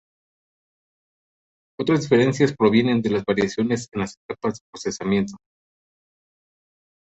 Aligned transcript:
Otras 1.79 2.01
diferencias 2.01 2.55
provienen 2.57 3.03
de 3.03 3.11
las 3.11 3.23
variaciones 3.23 3.87
en 3.91 4.01
las 4.01 4.15
etapas 4.27 4.55
de 4.57 4.65
procesamiento. 4.73 5.35